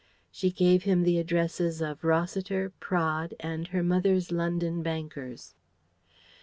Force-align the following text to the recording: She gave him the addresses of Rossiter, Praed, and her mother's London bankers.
She 0.31 0.49
gave 0.49 0.81
him 0.81 1.03
the 1.03 1.19
addresses 1.19 1.79
of 1.79 2.03
Rossiter, 2.03 2.71
Praed, 2.79 3.35
and 3.39 3.67
her 3.67 3.83
mother's 3.83 4.31
London 4.31 4.81
bankers. 4.81 5.53